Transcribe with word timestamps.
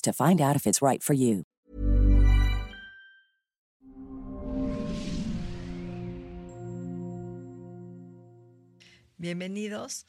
to 0.00 0.12
find 0.12 0.40
out 0.40 0.56
if 0.56 0.66
it's 0.66 0.80
right 0.80 1.02
for 1.02 1.14
you. 1.14 1.44
Bienvenidos 9.20 10.06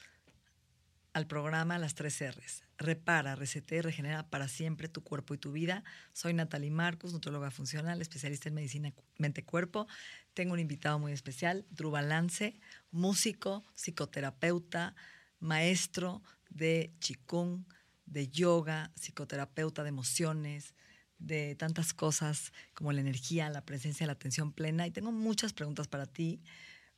al 1.14 1.26
programa 1.26 1.80
Las 1.80 1.96
tres 1.96 2.22
R's. 2.22 2.64
Repara, 2.78 3.36
resete 3.36 3.78
y 3.78 3.82
regenera 3.82 4.30
para 4.30 4.48
siempre 4.48 4.88
tu 4.88 5.04
cuerpo 5.04 5.34
y 5.34 5.38
tu 5.40 5.52
vida. 5.52 5.84
Soy 6.14 6.34
Natalie 6.34 6.70
Marcus, 6.70 7.12
nutróloga 7.12 7.50
funcional, 7.50 8.02
especialista 8.02 8.50
en 8.50 8.56
medicina 8.56 8.94
mente-cuerpo. 9.18 9.88
Tengo 10.36 10.54
un 10.54 10.60
invitado 10.60 11.00
muy 11.00 11.12
especial, 11.12 11.66
Drew 11.72 11.90
Balance, 11.90 12.60
músico, 12.92 13.66
psicoterapeuta, 13.74 14.96
maestro 15.40 16.22
de 16.50 16.94
Qigong, 17.00 17.66
de 18.10 18.28
yoga, 18.28 18.92
psicoterapeuta 18.96 19.84
de 19.84 19.90
emociones, 19.90 20.76
de 21.20 21.56
tantas 21.56 21.94
cosas 21.94 22.54
como 22.74 22.92
la 22.92 23.02
energía, 23.02 23.50
la 23.50 23.66
presencia, 23.66 24.08
la 24.08 24.14
atención 24.14 24.52
plena. 24.52 24.88
Y 24.88 24.92
tengo 24.92 25.12
muchas 25.12 25.54
preguntas 25.54 25.88
para 25.88 26.06
ti. 26.06 26.42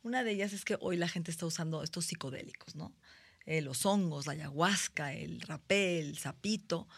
Una 0.02 0.24
de 0.24 0.32
ellas 0.32 0.52
es 0.52 0.64
que 0.64 0.76
hoy 0.80 0.96
la 0.96 1.08
gente 1.08 1.30
está 1.30 1.46
usando 1.46 1.82
estos 1.82 2.06
psicodélicos, 2.06 2.74
¿no? 2.74 2.94
Eh, 3.44 3.60
los 3.60 3.84
hongos, 3.84 4.26
la 4.26 4.32
ayahuasca, 4.32 5.12
el 5.12 5.40
rapé, 5.40 5.98
el 5.98 6.18
sapito. 6.18 6.88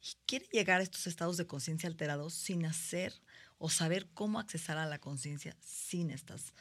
Y 0.00 0.08
quiere 0.26 0.46
llegar 0.52 0.80
a 0.80 0.82
estos 0.82 1.06
estados 1.06 1.36
de 1.36 1.46
conciencia 1.46 1.88
alterados 1.88 2.34
sin 2.34 2.66
hacer 2.66 3.14
o 3.58 3.70
saber 3.70 4.08
cómo 4.12 4.38
accesar 4.38 4.76
a 4.76 4.86
la 4.86 4.98
conciencia 4.98 5.56
sin 5.60 6.10
estas 6.10 6.52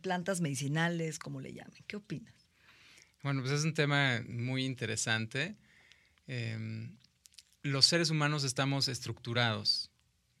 plantas 0.00 0.40
medicinales, 0.40 1.18
como 1.18 1.40
le 1.40 1.52
llamen. 1.52 1.84
¿Qué 1.86 1.96
opinas? 1.96 2.34
Bueno, 3.22 3.42
pues 3.42 3.52
es 3.52 3.64
un 3.64 3.74
tema 3.74 4.22
muy 4.26 4.64
interesante. 4.64 5.56
Em, 6.32 6.96
los 7.62 7.86
seres 7.86 8.08
humanos 8.10 8.44
estamos 8.44 8.86
estructurados 8.86 9.90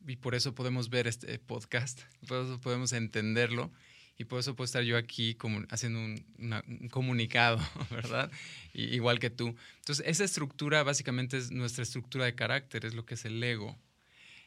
y 0.06 0.14
por 0.14 0.36
eso 0.36 0.54
podemos 0.54 0.88
ver 0.88 1.08
este 1.08 1.36
podcast, 1.40 2.02
por 2.28 2.44
eso 2.44 2.60
podemos 2.60 2.92
entenderlo 2.92 3.72
y 4.16 4.26
por 4.26 4.38
eso 4.38 4.54
puedo 4.54 4.66
estar 4.66 4.84
yo 4.84 4.96
aquí 4.96 5.34
como 5.34 5.64
haciendo 5.68 5.98
un, 5.98 6.88
comunicado, 6.90 7.58
¿verdad? 7.90 8.30
igual 8.72 9.18
que 9.18 9.30
tú. 9.30 9.56
Entonces, 9.78 10.06
esa 10.06 10.22
estructura 10.22 10.84
básicamente 10.84 11.36
es 11.36 11.50
nuestra 11.50 11.82
estructura 11.82 12.24
de 12.24 12.36
carácter, 12.36 12.84
es 12.84 12.94
lo 12.94 13.04
que 13.04 13.14
es 13.14 13.24
el 13.24 13.42
ego, 13.42 13.76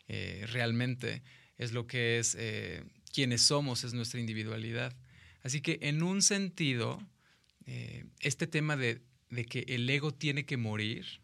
eh, 0.07 0.45
realmente, 0.49 1.23
es 1.57 1.73
lo 1.73 1.87
que 1.87 2.19
es 2.19 2.37
eh, 2.39 2.85
quienes 3.11 3.41
somos, 3.41 3.83
es 3.83 3.93
nuestra 3.93 4.21
individualidad. 4.21 4.95
Así 5.41 5.59
que 5.59 5.77
en 5.81 6.03
un 6.03 6.21
sentido, 6.21 7.05
eh, 7.65 8.05
este 8.21 8.47
tema 8.47 8.77
de, 8.77 9.01
de 9.29 9.43
que 9.43 9.65
el 9.67 9.89
ego 9.89 10.13
tiene 10.13 10.45
que 10.45 10.55
morir, 10.55 11.21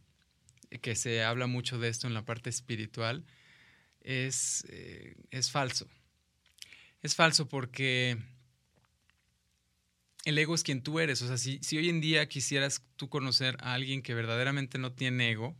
que 0.82 0.96
se 0.96 1.24
habla 1.24 1.48
mucho 1.48 1.80
de 1.80 1.90
esto 1.90 2.08
en 2.08 2.14
la 2.14 2.26
parte 2.26 2.50
espiritual, 2.50 3.26
es, 4.02 4.66
eh, 4.70 5.16
es 5.32 5.52
falso. 5.52 5.88
Es 7.02 7.16
falso 7.16 7.48
porque 7.48 8.18
el 10.26 10.38
ego 10.38 10.56
es 10.56 10.64
quien 10.64 10.84
tú 10.84 11.00
eres. 11.00 11.22
O 11.22 11.28
sea, 11.28 11.38
si, 11.38 11.60
si, 11.62 11.78
hoy 11.78 11.90
en 11.90 12.02
día 12.02 12.28
quisieras 12.28 12.84
tú 12.96 13.10
conocer 13.10 13.58
a 13.60 13.74
alguien 13.74 14.02
que 14.02 14.14
verdaderamente 14.14 14.78
no 14.78 14.92
tiene 14.92 15.32
ego, 15.32 15.56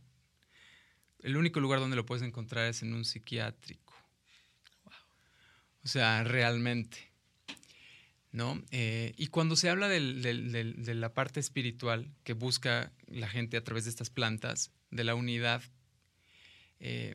el 1.20 1.36
único 1.36 1.60
lugar 1.60 1.80
donde 1.80 1.96
lo 1.96 2.06
puedes 2.06 2.22
encontrar 2.22 2.66
es 2.66 2.82
en 2.82 2.94
un 2.94 3.04
psiquiátrico. 3.04 3.94
O 5.84 5.88
sea, 5.88 6.24
realmente. 6.24 7.10
¿No? 8.32 8.62
Eh, 8.70 9.12
y 9.16 9.26
cuando 9.26 9.56
se 9.56 9.70
habla 9.70 9.88
de 9.88 10.94
la 10.94 11.14
parte 11.14 11.40
espiritual 11.40 12.14
que 12.22 12.32
busca 12.32 12.92
la 13.08 13.28
gente 13.28 13.56
a 13.56 13.64
través 13.64 13.84
de 13.84 13.90
estas 13.90 14.08
plantas, 14.08 14.70
de 14.90 15.04
la 15.04 15.14
unidad, 15.14 15.62
eh, 16.80 17.14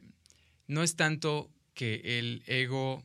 no 0.68 0.84
es 0.84 0.96
tanto 0.96 1.52
que 1.74 2.20
el 2.20 2.44
ego 2.48 3.04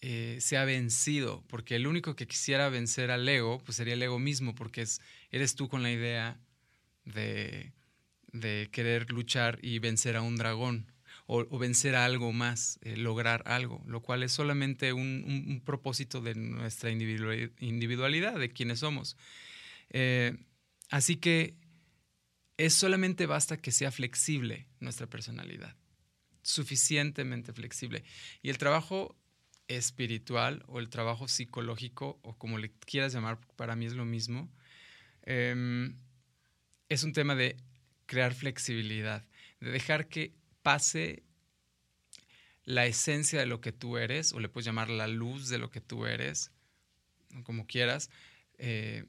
eh, 0.00 0.38
sea 0.40 0.64
vencido, 0.64 1.44
porque 1.48 1.76
el 1.76 1.86
único 1.86 2.16
que 2.16 2.26
quisiera 2.26 2.68
vencer 2.70 3.10
al 3.10 3.28
ego, 3.28 3.62
pues 3.64 3.76
sería 3.76 3.94
el 3.94 4.02
ego 4.02 4.18
mismo, 4.18 4.54
porque 4.54 4.82
es, 4.82 5.00
eres 5.30 5.54
tú 5.54 5.68
con 5.68 5.82
la 5.82 5.92
idea 5.92 6.40
de, 7.04 7.72
querer 8.70 9.10
luchar 9.10 9.58
y 9.60 9.80
vencer 9.80 10.16
a 10.16 10.22
un 10.22 10.36
dragón 10.36 10.92
o, 11.26 11.58
vencer 11.58 11.96
a 11.96 12.04
algo 12.04 12.32
más, 12.32 12.78
eh, 12.82 12.96
lograr 12.96 13.42
algo, 13.46 13.82
lo 13.86 14.02
cual 14.02 14.22
es 14.22 14.32
solamente 14.32 14.92
un, 14.92 15.62
propósito 15.64 16.20
de 16.20 16.34
nuestra 16.34 16.90
individualidad, 16.90 18.38
de 18.38 18.50
quienes 18.50 18.80
somos. 18.80 19.16
así 20.90 21.16
que 21.16 21.54
es 22.60 22.74
solamente 22.74 23.24
basta 23.24 23.56
que 23.56 23.72
sea 23.72 23.90
flexible 23.90 24.66
nuestra 24.80 25.06
personalidad, 25.06 25.74
suficientemente 26.42 27.54
flexible. 27.54 28.04
Y 28.42 28.50
el 28.50 28.58
trabajo 28.58 29.16
espiritual 29.66 30.62
o 30.66 30.78
el 30.78 30.90
trabajo 30.90 31.26
psicológico, 31.26 32.20
o 32.22 32.36
como 32.36 32.58
le 32.58 32.70
quieras 32.72 33.14
llamar, 33.14 33.38
para 33.56 33.76
mí 33.76 33.86
es 33.86 33.94
lo 33.94 34.04
mismo, 34.04 34.52
em, 35.22 35.96
es 36.90 37.02
un 37.02 37.14
tema 37.14 37.34
de 37.34 37.56
crear 38.04 38.34
flexibilidad, 38.34 39.26
de 39.60 39.70
dejar 39.70 40.08
que 40.08 40.34
pase 40.62 41.22
la 42.64 42.84
esencia 42.84 43.38
de 43.38 43.46
lo 43.46 43.62
que 43.62 43.72
tú 43.72 43.96
eres, 43.96 44.34
o 44.34 44.38
le 44.40 44.50
puedes 44.50 44.66
llamar 44.66 44.90
la 44.90 45.08
luz 45.08 45.48
de 45.48 45.56
lo 45.56 45.70
que 45.70 45.80
tú 45.80 46.04
eres, 46.04 46.52
como 47.42 47.66
quieras, 47.66 48.10
eh, 48.58 49.06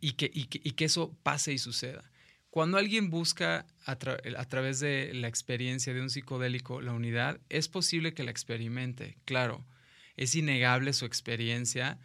y, 0.00 0.14
que, 0.14 0.28
y 0.32 0.72
que 0.72 0.84
eso 0.84 1.16
pase 1.22 1.52
y 1.52 1.58
suceda. 1.58 2.10
Cuando 2.54 2.78
alguien 2.78 3.10
busca 3.10 3.66
a, 3.84 3.96
través 3.96 4.78
de 4.78 5.12
la 5.12 5.26
experiencia 5.26 5.92
de 5.92 6.00
un 6.00 6.08
psicodélico 6.08 6.80
la 6.80 6.92
unidad, 6.92 7.40
es 7.48 7.68
posible 7.68 8.14
que 8.14 8.22
la 8.22 8.30
experimente, 8.30 9.18
claro. 9.24 9.66
Es 10.16 10.36
innegable 10.36 10.92
su 10.92 11.04
experiencia. 11.04 11.98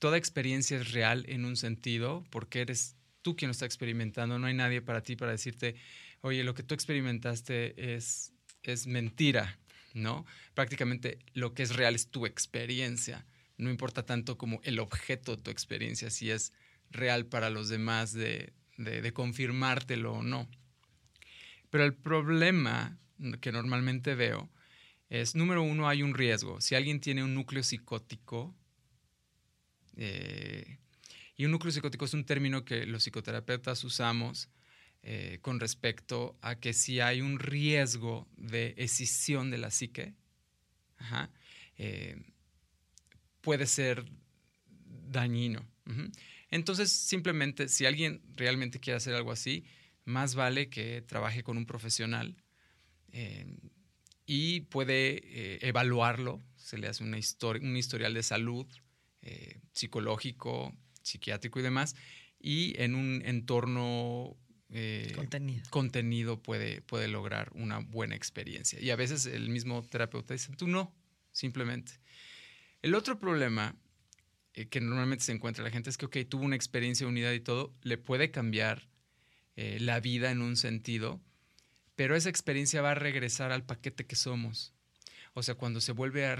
Toda 0.00 0.16
experiencia 0.16 0.78
es 0.78 0.90
real 0.90 1.24
en 1.28 1.44
un 1.44 1.56
sentido, 1.56 2.24
porque 2.30 2.62
eres 2.62 2.96
tú 3.22 3.36
quien 3.36 3.50
lo 3.50 3.52
está 3.52 3.66
experimentando. 3.66 4.36
No 4.36 4.48
hay 4.48 4.54
nadie 4.54 4.82
para 4.82 5.00
ti 5.00 5.14
para 5.14 5.30
decirte, 5.30 5.76
oye, 6.22 6.42
lo 6.42 6.54
que 6.54 6.64
tú 6.64 6.74
experimentaste 6.74 7.94
es, 7.94 8.32
es 8.64 8.88
mentira, 8.88 9.60
¿no? 9.92 10.26
Prácticamente 10.54 11.20
lo 11.34 11.54
que 11.54 11.62
es 11.62 11.76
real 11.76 11.94
es 11.94 12.08
tu 12.08 12.26
experiencia. 12.26 13.28
No 13.58 13.70
importa 13.70 14.04
tanto 14.04 14.38
como 14.38 14.60
el 14.64 14.80
objeto 14.80 15.36
de 15.36 15.42
tu 15.44 15.52
experiencia, 15.52 16.10
si 16.10 16.32
es 16.32 16.52
real 16.90 17.26
para 17.26 17.48
los 17.48 17.68
demás 17.68 18.12
de, 18.12 18.52
de, 18.76 19.12
confirmártelo 19.12 20.14
o 20.14 20.22
no. 20.22 20.48
Pero 21.70 21.84
el 21.84 21.94
problema 21.94 22.98
que 23.40 23.52
normalmente 23.52 24.14
veo 24.14 24.50
es, 25.08 25.34
número 25.34 25.62
uno, 25.62 25.88
hay 25.88 26.02
un 26.02 26.14
riesgo. 26.14 26.60
Si 26.60 26.74
alguien 26.74 27.00
tiene 27.00 27.22
un 27.22 27.34
núcleo 27.34 27.62
psicótico, 27.62 28.54
eh, 29.96 30.78
y 31.36 31.44
un 31.44 31.50
núcleo 31.50 31.72
psicótico 31.72 32.04
es 32.04 32.14
un 32.14 32.24
término 32.24 32.64
que 32.64 32.86
los 32.86 33.02
psicoterapeutas 33.02 33.82
usamos 33.84 34.48
eh, 35.02 35.38
con 35.42 35.60
respecto 35.60 36.38
a 36.40 36.54
que 36.54 36.72
si 36.72 37.00
hay 37.00 37.20
un 37.20 37.38
riesgo 37.38 38.26
de 38.36 38.74
escisión 38.78 39.50
de 39.50 39.58
la 39.58 39.70
psique, 39.70 40.14
eh, 41.76 42.16
puede 43.42 43.66
ser 43.66 44.04
dañino. 45.10 45.68
Entonces, 46.54 46.92
simplemente, 46.92 47.68
si 47.68 47.84
alguien 47.84 48.22
realmente 48.36 48.78
quiere 48.78 48.96
hacer 48.96 49.12
algo 49.12 49.32
así, 49.32 49.64
más 50.04 50.36
vale 50.36 50.68
que 50.68 51.02
trabaje 51.02 51.42
con 51.42 51.56
un 51.56 51.66
profesional. 51.66 52.36
Eh, 53.08 53.44
y 54.24 54.60
puede 54.60 55.16
eh, 55.24 55.58
evaluarlo, 55.62 56.40
se 56.54 56.78
le 56.78 56.86
hace 56.86 57.02
una 57.02 57.18
un 57.18 57.76
historial 57.76 58.14
de 58.14 58.22
salud 58.22 58.66
eh, 59.22 59.62
psicológico, 59.72 60.72
psiquiátrico 61.02 61.58
y 61.58 61.62
demás, 61.62 61.96
y 62.38 62.80
en 62.80 62.94
un 62.94 63.22
entorno 63.24 64.36
eh, 64.70 65.12
contenido, 65.16 65.64
contenido 65.70 66.40
puede, 66.40 66.82
puede 66.82 67.08
lograr 67.08 67.50
una 67.54 67.80
buena 67.80 68.14
experiencia. 68.14 68.80
Y 68.80 68.90
a 68.90 68.96
veces 68.96 69.26
el 69.26 69.48
mismo 69.48 69.82
terapeuta 69.82 70.34
dice, 70.34 70.52
tú 70.54 70.68
no, 70.68 70.94
simplemente. 71.32 71.94
El 72.80 72.94
otro 72.94 73.18
problema 73.18 73.74
que 74.54 74.80
normalmente 74.80 75.24
se 75.24 75.32
encuentra 75.32 75.64
la 75.64 75.70
gente 75.70 75.90
es 75.90 75.96
que, 75.96 76.06
ok, 76.06 76.16
tuvo 76.28 76.44
una 76.44 76.56
experiencia 76.56 77.06
de 77.06 77.10
unidad 77.10 77.32
y 77.32 77.40
todo, 77.40 77.74
le 77.82 77.98
puede 77.98 78.30
cambiar 78.30 78.88
la 79.56 80.00
vida 80.00 80.30
en 80.30 80.42
un 80.42 80.56
sentido, 80.56 81.20
pero 81.96 82.16
esa 82.16 82.28
experiencia 82.28 82.82
va 82.82 82.92
a 82.92 82.96
regresar 82.96 83.52
al 83.52 83.64
paquete 83.64 84.04
que 84.06 84.16
somos. 84.16 84.72
O 85.34 85.42
sea, 85.42 85.56
cuando 85.56 85.80
se 85.80 85.92
vuelve 85.92 86.26
a, 86.26 86.36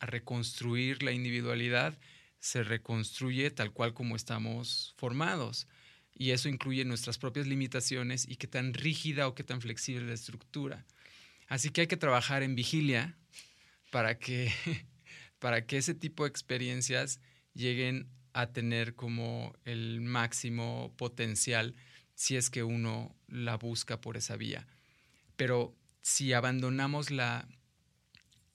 reconstruir 0.00 1.02
la 1.02 1.12
individualidad, 1.12 1.98
se 2.40 2.64
reconstruye 2.64 3.50
tal 3.50 3.72
cual 3.72 3.94
como 3.94 4.16
estamos 4.16 4.94
formados. 4.96 5.68
Y 6.14 6.32
eso 6.32 6.48
incluye 6.48 6.84
nuestras 6.84 7.18
propias 7.18 7.46
limitaciones 7.46 8.28
y 8.28 8.36
qué 8.36 8.48
tan 8.48 8.74
rígida 8.74 9.28
o 9.28 9.34
qué 9.34 9.44
tan 9.44 9.60
flexible 9.60 10.06
la 10.06 10.14
estructura. 10.14 10.84
Así 11.46 11.70
que 11.70 11.82
hay 11.82 11.86
que 11.86 11.96
trabajar 11.96 12.42
en 12.42 12.56
vigilia 12.56 13.16
para 13.90 14.18
que, 14.18 14.52
para 15.38 15.64
que 15.64 15.78
ese 15.78 15.94
tipo 15.94 16.24
de 16.24 16.30
experiencias 16.30 17.20
lleguen 17.54 18.08
a 18.32 18.52
tener 18.52 18.94
como 18.94 19.54
el 19.64 20.00
máximo 20.00 20.92
potencial 20.96 21.74
si 22.14 22.36
es 22.36 22.50
que 22.50 22.62
uno 22.62 23.14
la 23.28 23.56
busca 23.56 24.00
por 24.00 24.16
esa 24.16 24.36
vía. 24.36 24.66
Pero 25.36 25.74
si 26.02 26.32
abandonamos 26.32 27.10
la, 27.10 27.48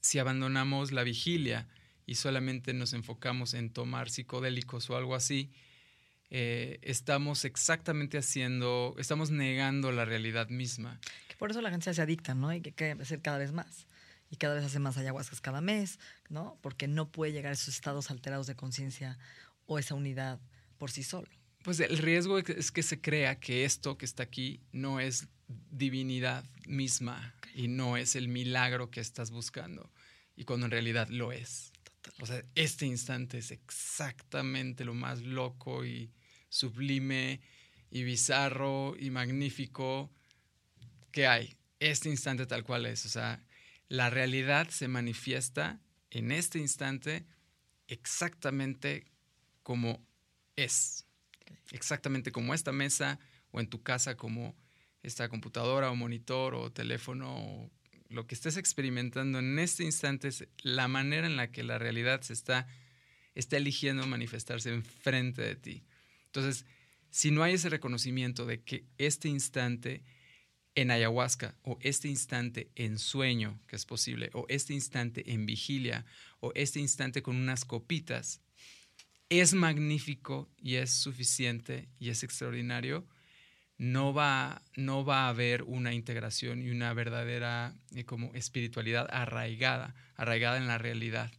si 0.02 0.20
abandonamos 0.20 0.92
la 0.92 1.04
vigilia 1.04 1.68
y 2.06 2.16
solamente 2.16 2.74
nos 2.74 2.94
enfocamos 2.94 3.54
en 3.54 3.70
tomar 3.70 4.10
psicodélicos 4.10 4.90
o 4.90 4.98
algo 4.98 5.16
así, 5.16 5.52
eh, 6.30 6.80
estamos 6.82 7.46
exactamente 7.46 8.18
haciendo, 8.18 8.96
estamos 8.98 9.32
negando 9.32 9.92
la 9.92 10.06
realidad 10.06 10.50
misma. 10.50 11.00
Que 11.28 11.36
por 11.36 11.52
eso 11.52 11.62
la 11.62 11.70
gente 11.70 11.94
se 11.94 12.02
adicta, 12.02 12.36
¿no? 12.36 12.54
Y 12.54 12.62
que 12.62 12.70
hay 12.70 12.96
que 12.96 13.02
hacer 13.02 13.22
cada 13.22 13.38
vez 13.38 13.52
más. 13.52 13.88
Y 14.30 14.36
cada 14.38 14.56
vez 14.56 14.66
hace 14.66 14.80
más 14.80 14.98
ayahuascas 14.98 15.42
cada 15.42 15.62
mes, 15.62 16.00
¿no? 16.30 16.58
Porque 16.62 16.88
no 16.88 17.10
puede 17.10 17.32
llegar 17.32 17.52
a 17.52 17.54
esos 17.54 17.70
estados 17.70 18.12
alterados 18.12 18.48
de 18.48 18.56
conciencia 18.56 19.18
o 19.66 19.80
esa 19.80 19.96
unidad 19.96 20.40
por 20.78 20.92
sí 20.92 21.04
solo. 21.04 21.28
Pues 21.64 21.80
el 21.80 21.98
riesgo 21.98 22.38
es 22.40 22.72
que 22.72 22.84
se 22.84 23.02
crea 23.02 23.40
que 23.40 23.66
esto 23.66 23.98
que 23.98 24.06
está 24.06 24.24
aquí 24.24 24.62
no 24.72 25.00
es 25.00 25.28
divinidad 25.72 26.46
misma 26.66 27.36
y 27.54 27.68
no 27.68 27.98
es 27.98 28.16
el 28.16 28.28
milagro 28.28 28.90
que 28.92 29.00
estás 29.00 29.32
buscando. 29.32 29.92
Y 30.36 30.44
cuando 30.44 30.66
en 30.66 30.72
realidad 30.72 31.10
lo 31.10 31.32
es. 31.32 31.72
O 32.22 32.26
sea, 32.26 32.42
este 32.56 32.86
instante 32.86 33.38
es 33.40 33.52
exactamente 33.52 34.86
lo 34.86 34.94
más 34.94 35.22
loco 35.22 35.86
y 35.86 36.12
sublime 36.50 37.42
y 37.90 38.04
bizarro 38.04 38.96
y 38.98 39.10
magnífico 39.10 40.12
que 41.12 41.28
hay. 41.28 41.58
Este 41.80 42.10
instante 42.10 42.46
tal 42.46 42.64
cual 42.64 42.86
es. 42.86 43.06
O 43.06 43.10
sea, 43.10 43.44
la 43.90 44.10
realidad 44.10 44.70
se 44.70 44.88
manifiesta 44.88 45.80
en 46.10 46.32
este 46.32 46.60
instante 46.60 47.26
exactamente 47.88 49.06
como 49.64 50.06
es. 50.56 51.06
Exactamente 51.72 52.32
como 52.32 52.54
esta 52.54 52.72
mesa 52.72 53.20
o 53.52 53.60
en 53.60 53.68
tu 53.68 53.82
casa 53.82 54.16
como 54.16 54.56
esta 55.04 55.30
computadora 55.30 55.92
o 55.92 55.96
monitor 55.96 56.56
o 56.56 56.72
teléfono 56.72 57.72
lo 58.10 58.28
que 58.28 58.36
estés 58.36 58.58
experimentando 58.58 59.40
en 59.40 59.60
este 59.60 59.84
instante 59.84 60.30
es 60.30 60.48
la 60.62 60.88
manera 60.88 61.28
en 61.28 61.36
la 61.36 61.52
que 61.52 61.64
la 61.64 61.78
realidad 61.78 62.22
se 62.22 62.34
está, 62.34 62.68
está 63.36 63.58
eligiendo 63.58 64.08
manifestarse 64.08 64.74
enfrente 64.74 65.42
de 65.42 65.56
ti. 65.56 65.84
Entonces, 66.26 66.66
si 67.10 67.32
no 67.32 67.44
hay 67.44 67.56
ese 67.56 67.70
reconocimiento 67.70 68.46
de 68.46 68.62
que 68.62 68.86
este 68.98 69.28
instante 69.28 70.04
en 70.78 70.92
ayahuasca 70.92 71.56
o 71.64 71.80
este 71.82 72.08
instante 72.08 72.70
en 72.76 73.00
sueño, 73.00 73.60
que 73.68 73.76
es 73.76 73.86
posible, 73.86 74.30
o 74.34 74.46
este 74.48 74.76
instante 74.76 75.34
en 75.34 75.48
vigilia, 75.48 76.06
o 76.40 76.52
este 76.54 76.80
instante 76.80 77.24
con 77.24 77.36
unas 77.36 77.66
copitas, 77.66 78.42
es 79.30 79.56
magnífico 79.56 80.48
y 80.62 80.76
es 80.76 80.92
suficiente 80.92 81.90
y 82.00 82.10
es 82.10 82.22
extraordinario, 82.22 83.08
no 83.80 84.14
va, 84.14 84.62
no 84.76 85.04
va 85.04 85.26
a 85.26 85.30
haber 85.30 85.64
una 85.64 85.96
integración 85.96 86.62
y 86.62 86.70
una 86.70 86.94
verdadera 86.94 87.74
eh, 87.96 88.06
como 88.06 88.32
espiritualidad 88.36 89.08
arraigada, 89.10 89.96
arraigada 90.16 90.58
en 90.58 90.68
la 90.68 90.78
realidad. 90.78 91.32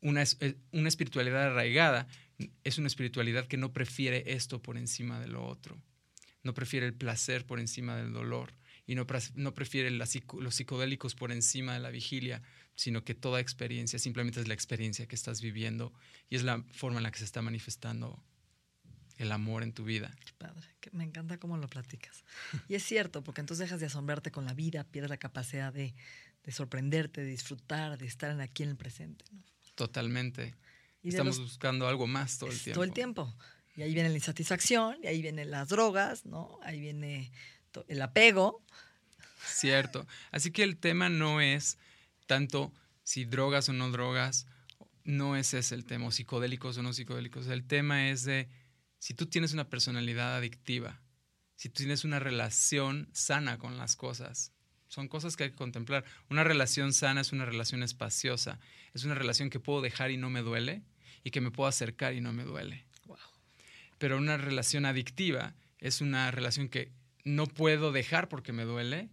Una, 0.00 0.22
eh, 0.22 0.54
una 0.70 0.88
espiritualidad 0.88 1.42
arraigada 1.42 2.06
es 2.62 2.78
una 2.78 2.86
espiritualidad 2.86 3.48
que 3.48 3.56
no 3.56 3.72
prefiere 3.72 4.22
esto 4.32 4.62
por 4.62 4.76
encima 4.76 5.18
de 5.18 5.26
lo 5.26 5.44
otro, 5.44 5.76
no 6.42 6.54
prefiere 6.54 6.86
el 6.86 6.94
placer 6.94 7.46
por 7.46 7.60
encima 7.60 7.96
del 7.96 8.12
dolor 8.12 8.54
y 8.86 8.94
no, 8.94 9.06
no 9.34 9.54
prefiere 9.54 9.90
los 9.90 10.10
psicodélicos 10.54 11.14
por 11.14 11.32
encima 11.32 11.74
de 11.74 11.80
la 11.80 11.90
vigilia, 11.90 12.42
sino 12.76 13.04
que 13.04 13.14
toda 13.14 13.40
experiencia 13.40 13.98
simplemente 13.98 14.40
es 14.40 14.48
la 14.48 14.54
experiencia 14.54 15.06
que 15.06 15.16
estás 15.16 15.40
viviendo 15.40 15.92
y 16.28 16.36
es 16.36 16.44
la 16.44 16.62
forma 16.70 16.98
en 16.98 17.02
la 17.02 17.10
que 17.10 17.18
se 17.18 17.24
está 17.24 17.42
manifestando 17.42 18.22
el 19.18 19.32
amor 19.32 19.62
en 19.62 19.72
tu 19.72 19.84
vida. 19.84 20.14
padre, 20.38 20.66
que 20.80 20.90
me 20.92 21.04
encanta 21.04 21.38
cómo 21.38 21.56
lo 21.56 21.68
platicas. 21.68 22.24
Y 22.68 22.74
es 22.74 22.84
cierto, 22.84 23.24
porque 23.24 23.40
entonces 23.40 23.66
dejas 23.66 23.80
de 23.80 23.86
asombrarte 23.86 24.30
con 24.30 24.44
la 24.44 24.54
vida, 24.54 24.84
pierdes 24.84 25.10
la 25.10 25.16
capacidad 25.16 25.72
de, 25.72 25.94
sorprenderte, 26.48 27.22
de 27.22 27.30
disfrutar, 27.30 27.98
de 27.98 28.06
estar 28.06 28.38
aquí 28.40 28.62
en 28.62 28.70
el 28.70 28.76
presente. 28.76 29.24
Totalmente. 29.74 30.54
Estamos 31.02 31.38
buscando 31.38 31.88
algo 31.88 32.06
más 32.06 32.38
todo 32.38 32.50
el 32.50 32.60
tiempo. 32.60 32.74
Todo 32.74 32.84
el 32.84 32.92
tiempo. 32.92 33.36
Y 33.76 33.82
ahí 33.82 33.92
viene 33.92 34.08
la 34.08 34.14
insatisfacción, 34.14 34.96
y 35.02 35.06
ahí 35.06 35.20
vienen 35.20 35.50
las 35.50 35.68
drogas, 35.68 36.24
¿no? 36.24 36.58
Ahí 36.62 36.80
viene 36.80 37.30
el 37.88 38.02
apego. 38.02 38.62
Cierto. 39.46 40.06
Así 40.30 40.50
que 40.50 40.62
el 40.62 40.78
tema 40.78 41.08
no 41.08 41.40
es 41.40 41.78
tanto 42.26 42.72
si 43.02 43.24
drogas 43.24 43.68
o 43.68 43.72
no 43.72 43.90
drogas, 43.90 44.46
no 45.04 45.36
es 45.36 45.54
ese 45.54 45.74
el 45.74 45.84
tema, 45.84 46.06
o 46.06 46.10
psicodélicos 46.10 46.78
o 46.78 46.82
no 46.82 46.92
psicodélicos. 46.92 47.46
El 47.46 47.64
tema 47.64 48.08
es 48.10 48.24
de 48.24 48.48
si 48.98 49.14
tú 49.14 49.26
tienes 49.26 49.52
una 49.52 49.68
personalidad 49.68 50.36
adictiva, 50.36 51.00
si 51.54 51.68
tú 51.68 51.78
tienes 51.78 52.04
una 52.04 52.18
relación 52.18 53.08
sana 53.12 53.58
con 53.58 53.78
las 53.78 53.94
cosas, 53.94 54.52
son 54.88 55.08
cosas 55.08 55.36
que 55.36 55.44
hay 55.44 55.50
que 55.50 55.56
contemplar. 55.56 56.04
Una 56.30 56.44
relación 56.44 56.92
sana 56.92 57.20
es 57.20 57.32
una 57.32 57.44
relación 57.44 57.82
espaciosa, 57.82 58.58
es 58.94 59.04
una 59.04 59.14
relación 59.14 59.50
que 59.50 59.60
puedo 59.60 59.82
dejar 59.82 60.10
y 60.10 60.16
no 60.16 60.30
me 60.30 60.42
duele 60.42 60.82
y 61.22 61.30
que 61.30 61.40
me 61.40 61.50
puedo 61.50 61.68
acercar 61.68 62.14
y 62.14 62.20
no 62.20 62.32
me 62.32 62.44
duele. 62.44 62.84
Pero 63.98 64.18
una 64.18 64.36
relación 64.36 64.84
adictiva 64.84 65.54
es 65.78 66.00
una 66.00 66.30
relación 66.30 66.68
que 66.68 66.92
no 67.24 67.46
puedo 67.46 67.92
dejar 67.92 68.28
porque 68.28 68.52
me 68.52 68.64
duele, 68.64 69.08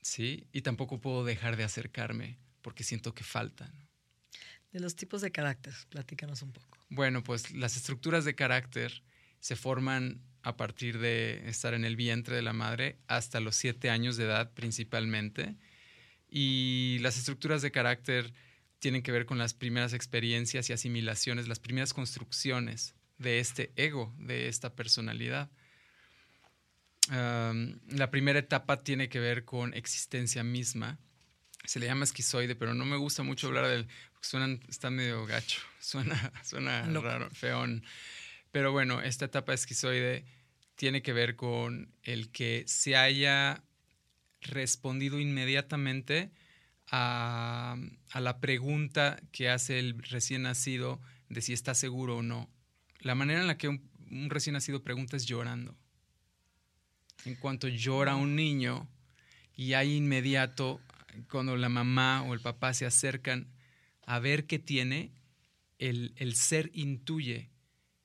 ¿sí? 0.00 0.46
Y 0.52 0.62
tampoco 0.62 1.00
puedo 1.00 1.24
dejar 1.24 1.56
de 1.56 1.64
acercarme 1.64 2.38
porque 2.62 2.84
siento 2.84 3.14
que 3.14 3.24
faltan. 3.24 3.72
De 4.72 4.80
los 4.80 4.96
tipos 4.96 5.20
de 5.20 5.30
carácter, 5.30 5.74
platícanos 5.88 6.42
un 6.42 6.52
poco. 6.52 6.78
Bueno, 6.88 7.22
pues 7.22 7.52
las 7.52 7.76
estructuras 7.76 8.24
de 8.24 8.34
carácter 8.34 9.02
se 9.40 9.56
forman 9.56 10.20
a 10.42 10.56
partir 10.56 10.98
de 10.98 11.48
estar 11.48 11.74
en 11.74 11.84
el 11.84 11.96
vientre 11.96 12.36
de 12.36 12.42
la 12.42 12.52
madre 12.52 12.98
hasta 13.06 13.40
los 13.40 13.56
siete 13.56 13.90
años 13.90 14.16
de 14.16 14.24
edad 14.24 14.52
principalmente. 14.52 15.56
Y 16.28 16.98
las 17.00 17.16
estructuras 17.16 17.62
de 17.62 17.70
carácter 17.70 18.32
tienen 18.78 19.02
que 19.02 19.12
ver 19.12 19.26
con 19.26 19.38
las 19.38 19.54
primeras 19.54 19.92
experiencias 19.94 20.68
y 20.68 20.72
asimilaciones, 20.72 21.48
las 21.48 21.60
primeras 21.60 21.94
construcciones 21.94 22.94
de 23.24 23.40
este 23.40 23.72
ego, 23.76 24.14
de 24.18 24.48
esta 24.48 24.74
personalidad. 24.74 25.50
la 27.08 28.10
primera 28.10 28.38
etapa 28.38 28.82
tiene 28.82 29.08
que 29.08 29.18
ver 29.18 29.44
con 29.44 29.74
existencia 29.74 30.44
misma. 30.44 30.98
Se 31.64 31.80
le 31.80 31.86
llama 31.86 32.04
esquizoide, 32.04 32.54
pero 32.54 32.74
no 32.74 32.84
me 32.84 32.96
gusta 32.96 33.22
mucho 33.22 33.48
hablar 33.48 33.66
del, 33.66 33.88
suenan, 34.20 34.60
está 34.68 34.90
medio 34.90 35.26
gacho, 35.26 35.60
suena, 35.80 36.32
suena 36.44 36.82
raro, 37.00 37.30
feón. 37.30 37.84
Pero 38.52 38.72
bueno, 38.72 39.00
esta 39.02 39.24
etapa 39.24 39.54
esquizoide 39.54 40.24
tiene 40.76 41.02
que 41.02 41.12
ver 41.12 41.36
con 41.36 41.92
el 42.02 42.30
que 42.30 42.64
se 42.66 42.96
haya 42.96 43.64
respondido 44.40 45.18
inmediatamente 45.18 46.30
a, 46.90 47.76
la 48.14 48.40
pregunta 48.40 49.20
que 49.32 49.48
hace 49.48 49.78
el 49.78 50.00
recién 50.02 50.42
nacido 50.42 51.00
de 51.28 51.40
si 51.42 51.52
está 51.52 51.74
seguro 51.74 52.18
o 52.18 52.22
no. 52.22 52.50
La 53.04 53.14
manera 53.14 53.40
en 53.40 53.46
la 53.46 53.56
que 53.56 53.68
un, 53.68 53.88
un 54.10 54.30
recién 54.30 54.54
nacido 54.54 54.82
pregunta 54.82 55.16
es 55.16 55.24
llorando. 55.24 55.76
En 57.24 57.36
cuanto 57.36 57.68
llora 57.68 58.16
un 58.16 58.34
niño 58.34 58.88
y 59.56 59.74
hay 59.74 59.94
inmediato, 59.94 60.80
cuando 61.30 61.56
la 61.56 61.68
mamá 61.68 62.22
o 62.22 62.34
el 62.34 62.40
papá 62.40 62.74
se 62.74 62.86
acercan 62.86 63.46
a 64.06 64.18
ver 64.18 64.46
qué 64.46 64.58
tiene, 64.58 65.12
el, 65.78 66.34
ser 66.34 66.70
intuye 66.74 67.50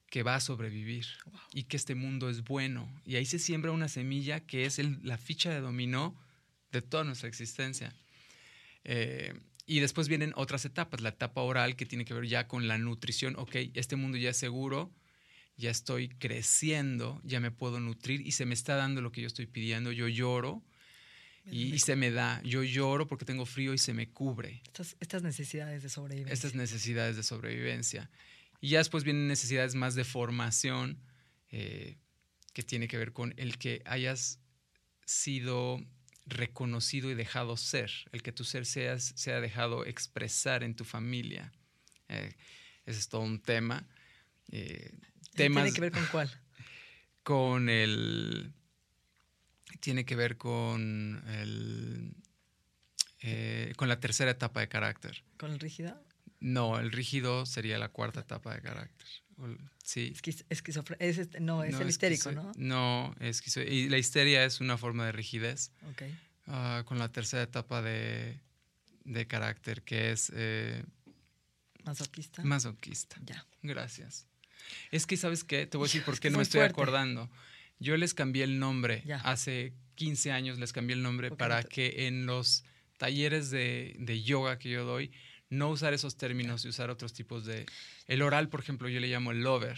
que 0.09 0.23
va 0.23 0.35
a 0.35 0.39
sobrevivir 0.39 1.05
y 1.53 1.63
que 1.63 1.77
este 1.77 1.95
mundo 1.95 2.29
es 2.29 2.43
bueno. 2.43 2.89
Y 3.05 3.15
ahí 3.15 3.25
se 3.25 3.39
siembra 3.39 3.71
una 3.71 3.87
semilla 3.87 4.39
que 4.39 4.65
es 4.65 4.79
la 5.03 5.17
ficha 5.17 5.51
de 5.51 5.61
dominó 5.61 6.19
de 6.71 6.81
toda 6.81 7.03
nuestra 7.03 7.27
existencia. 7.27 7.93
Eh, 8.83 9.33
y 9.69 9.81
después 9.81 10.07
vienen 10.07 10.33
otras 10.35 10.65
etapas, 10.65 10.99
la 11.01 11.09
etapa 11.09 11.41
oral 11.41 11.75
que 11.75 11.85
tiene 11.85 12.03
que 12.03 12.15
ver 12.15 12.25
ya 12.25 12.47
con 12.47 12.67
la 12.67 12.79
nutrición, 12.79 13.35
ok, 13.37 13.55
este 13.75 13.95
mundo 13.95 14.17
ya 14.17 14.31
es 14.31 14.37
seguro, 14.37 14.91
ya 15.57 15.69
estoy 15.69 16.09
creciendo, 16.09 17.21
ya 17.23 17.39
me 17.39 17.51
puedo 17.51 17.79
nutrir 17.79 18.21
y 18.25 18.31
se 18.31 18.47
me 18.47 18.55
está 18.55 18.75
dando 18.75 19.01
lo 19.01 19.11
que 19.11 19.21
yo 19.21 19.27
estoy 19.27 19.45
pidiendo, 19.45 19.91
yo 19.91 20.07
lloro 20.07 20.63
y, 21.51 21.77
se 21.77 21.95
me 21.95 22.09
da, 22.09 22.41
yo 22.41 22.63
lloro 22.63 23.05
porque 23.05 23.25
tengo 23.25 23.45
frío 23.45 23.75
y 23.75 23.77
se 23.77 23.93
me 23.93 24.09
cubre. 24.09 24.63
Estas, 24.65 24.97
estas 24.99 25.21
necesidades 25.21 25.83
de 25.83 25.89
sobrevivencia. 25.89 26.33
Estas 26.33 26.55
necesidades 26.55 27.15
de 27.15 27.21
sobrevivencia. 27.21 28.09
Y 28.61 28.69
ya 28.69 28.79
después 28.79 29.03
vienen 29.03 29.27
necesidades 29.27 29.75
más 29.75 29.93
de 29.93 30.03
formación, 30.03 30.97
eh, 31.51 31.97
que 32.53 32.63
tiene 32.63 32.87
que 32.87 32.97
ver 32.97 33.13
con 33.13 33.35
el 33.37 33.59
que 33.59 33.83
hayas 33.85 34.39
sido 35.05 35.79
reconocido 36.29 37.09
y 37.09 37.15
dejado 37.15 37.57
ser, 37.57 37.91
el 38.11 38.21
que 38.21 38.31
tu 38.31 38.43
ser 38.43 38.65
seas, 38.65 39.13
sea 39.15 39.41
dejado 39.41 39.85
expresar 39.85 40.63
en 40.63 40.75
tu 40.75 40.85
familia. 40.85 41.51
Eh, 42.07 42.35
ese 42.85 42.99
es 42.99 43.09
todo 43.09 43.21
un 43.21 43.41
tema. 43.41 43.87
Eh, 44.51 44.91
¿Tiene 45.35 45.71
que 45.71 45.81
ver 45.81 45.91
con 45.91 46.05
cuál? 46.07 46.29
Con 47.23 47.69
el... 47.69 48.53
Tiene 49.81 50.03
que 50.03 50.15
ver 50.15 50.37
con 50.37 51.23
el... 51.27 52.15
Eh, 53.21 53.73
con 53.75 53.87
la 53.87 53.99
tercera 53.99 54.31
etapa 54.31 54.61
de 54.61 54.67
carácter. 54.67 55.23
¿Con 55.37 55.51
el 55.51 55.59
rígido? 55.59 56.03
No, 56.39 56.79
el 56.79 56.91
rígido 56.91 57.45
sería 57.45 57.77
la 57.77 57.89
cuarta 57.89 58.21
etapa 58.21 58.55
de 58.55 58.61
carácter. 58.61 59.07
Sí. 59.83 60.13
es, 60.99 61.17
este, 61.17 61.39
no, 61.39 61.63
es 61.63 61.79
el 61.79 61.89
histérico, 61.89 62.31
¿no? 62.31 62.51
No, 62.55 63.15
y 63.19 63.89
la 63.89 63.97
histeria 63.97 64.45
es 64.45 64.59
una 64.61 64.77
forma 64.77 65.05
de 65.05 65.11
rigidez. 65.11 65.71
Ok. 65.91 66.03
Ah, 66.47 66.83
con 66.85 66.99
la 66.99 67.11
tercera 67.11 67.43
etapa 67.43 67.81
de, 67.81 68.39
de 69.03 69.27
carácter, 69.27 69.83
que 69.83 70.11
es... 70.11 70.31
Eh, 70.35 70.83
masoquista. 71.83 72.43
Masoquista. 72.43 73.17
Ya. 73.25 73.45
Gracias. 73.61 74.27
Es 74.91 75.05
que, 75.05 75.17
¿sabes 75.17 75.43
qué? 75.43 75.65
Te 75.65 75.77
voy 75.77 75.85
a 75.85 75.87
decir 75.87 76.03
por 76.05 76.19
qué 76.19 76.29
no 76.29 76.37
me 76.37 76.43
estoy 76.43 76.61
acordando. 76.61 77.29
Yo 77.79 77.97
les 77.97 78.13
cambié 78.13 78.43
el 78.43 78.59
nombre. 78.59 79.03
Hace 79.23 79.73
15 79.95 80.31
años 80.31 80.59
les 80.59 80.73
cambié 80.73 80.95
el 80.95 81.03
nombre 81.03 81.31
para 81.31 81.63
que 81.63 82.07
en 82.07 82.25
los 82.25 82.63
talleres 82.97 83.49
de, 83.49 83.95
de 83.99 84.21
yoga 84.21 84.59
que 84.59 84.69
yo 84.69 84.85
doy 84.85 85.11
no 85.49 85.69
usar 85.69 85.93
esos 85.93 86.15
términos 86.15 86.65
y 86.65 86.69
usar 86.69 86.89
otros 86.89 87.13
tipos 87.13 87.45
de... 87.45 87.65
El 88.05 88.21
oral, 88.21 88.49
por 88.49 88.59
ejemplo, 88.59 88.87
yo 88.89 88.99
le 88.99 89.07
llamo 89.07 89.31
el 89.31 89.41
lover. 89.41 89.77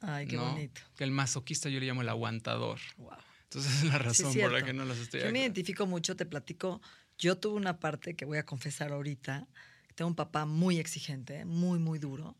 Ay, 0.00 0.26
qué 0.26 0.36
bonito. 0.36 0.80
Que 0.96 1.04
el 1.04 1.10
masoquista 1.10 1.68
yo 1.68 1.80
le 1.80 1.86
llamo 1.86 2.02
el 2.02 2.08
aguantador. 2.08 2.78
Wow. 2.96 3.16
Entonces 3.44 3.82
es 3.82 3.84
la 3.84 3.98
razón 3.98 4.34
por 4.34 4.52
la 4.52 4.62
que 4.62 4.72
no 4.72 4.84
los 4.84 4.98
estoy 4.98 5.20
Yo 5.20 5.32
me 5.32 5.40
identifico 5.40 5.86
mucho, 5.86 6.16
te 6.16 6.26
platico. 6.26 6.80
Yo 7.18 7.38
tuve 7.38 7.56
una 7.56 7.78
parte 7.78 8.14
que 8.14 8.24
voy 8.24 8.38
a 8.38 8.44
confesar 8.44 8.92
ahorita. 8.92 9.46
Tengo 9.94 10.08
un 10.08 10.16
papá 10.16 10.44
muy 10.44 10.78
exigente, 10.78 11.44
muy, 11.44 11.78
muy 11.78 11.98
duro. 11.98 12.36